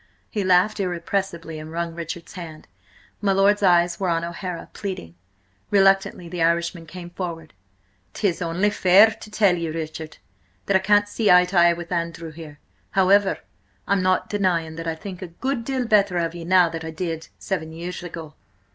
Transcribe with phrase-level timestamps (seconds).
[0.31, 2.67] He laughed irrepressibly, and wrung Richard's hand.
[3.21, 5.13] My lord's eyes were on O'Hara, pleading.
[5.69, 7.53] Reluctantly the Irishman came forward.
[8.15, 10.17] "'Tis only fair to tell you, Richard,
[10.65, 12.57] that I can't see eye to eye with Andrew, here.
[12.89, 13.37] However,
[13.87, 16.89] I'm not denying that I think a good deal better of ye now than I
[16.89, 18.33] did–seven years ago."